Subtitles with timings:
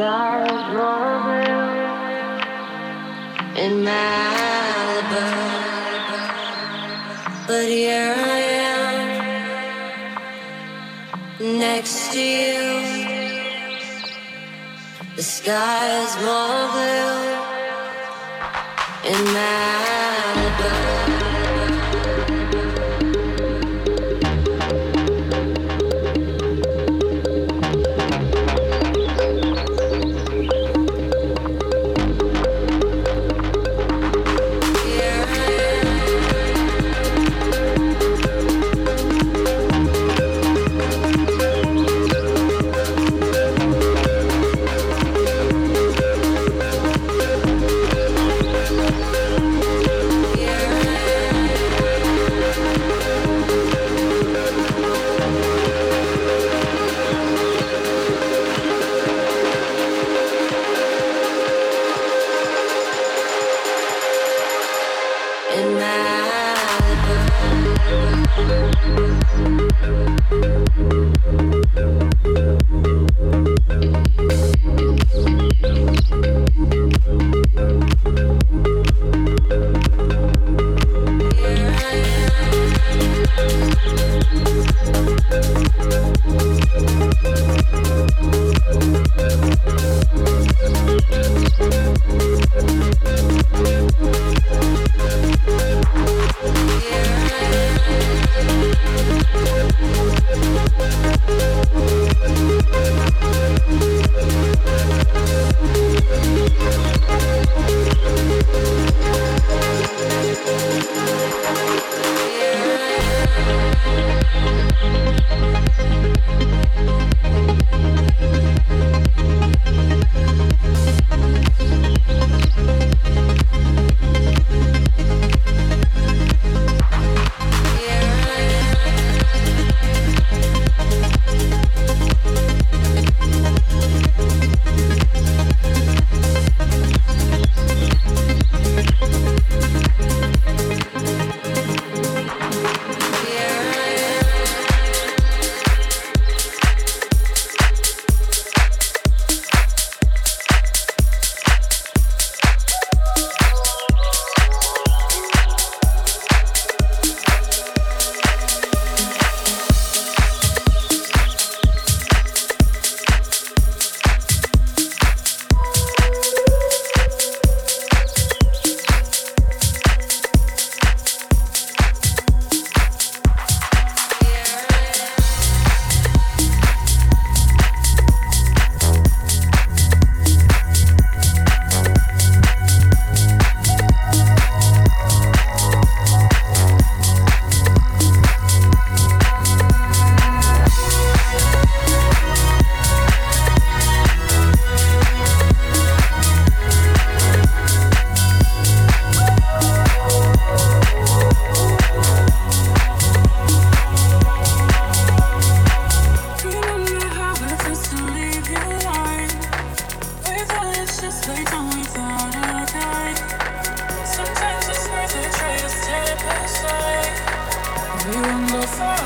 [0.00, 1.60] stars roaring
[3.64, 5.26] in Malibu.
[7.46, 8.40] But here I
[8.72, 8.98] am
[11.58, 12.62] next to you.
[15.16, 17.20] The sky is more blue
[19.12, 19.89] in Malibu.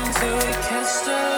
[0.05, 1.34] until we can't stop.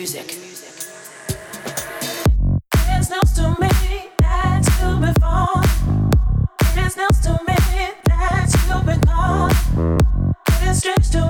[0.00, 0.34] music.
[2.88, 3.68] It's next to me
[4.18, 5.10] that you.
[6.82, 7.54] It's to me
[8.06, 8.80] that you.
[10.62, 11.29] It's to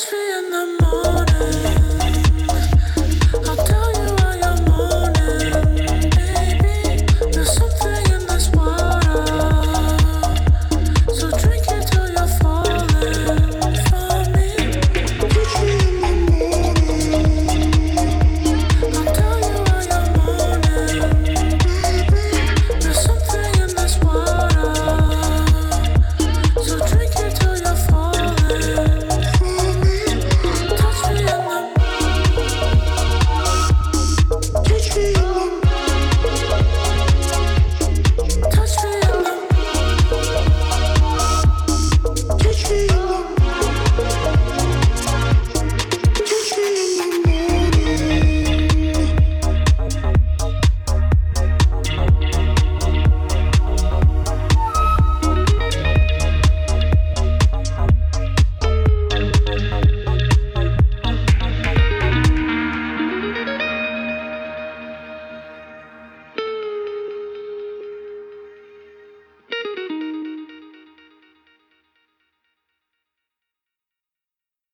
[0.00, 1.09] Three me in the morning.